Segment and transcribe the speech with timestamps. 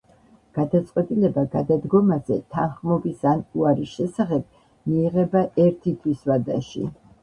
[0.59, 6.89] გადაწყვეტილება გადადგომაზე თანხმობის ან უარის შესახებ მიიღება ერთი თვის ვადაში.